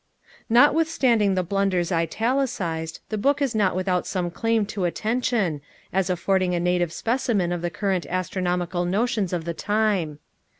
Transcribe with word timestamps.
Notwithstanding 0.49 1.35
the 1.35 1.43
blunders 1.43 1.91
italicized, 1.91 3.01
the 3.09 3.19
book 3.19 3.39
is 3.39 3.53
not 3.53 3.75
without 3.75 4.07
some 4.07 4.31
claim 4.31 4.65
to 4.65 4.85
attention, 4.85 5.61
as 5.93 6.09
affording 6.09 6.55
a 6.55 6.59
naive 6.59 6.91
specimen 6.91 7.51
of 7.51 7.61
the 7.61 7.69
current 7.69 8.07
astronomical 8.09 8.83
notions 8.83 9.31
of 9.31 9.45
the 9.45 9.53
time. 9.53 10.17